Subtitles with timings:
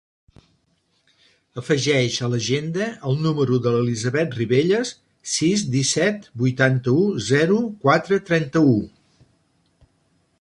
[1.61, 4.93] Afegeix a l'agenda el número de l'Elisabeth Ribelles:
[5.33, 8.77] sis, disset, vuitanta-u, zero, quatre, trenta-u.